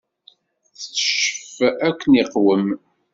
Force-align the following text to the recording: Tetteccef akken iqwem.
Tetteccef 0.63 1.57
akken 1.87 2.11
iqwem. 2.21 2.67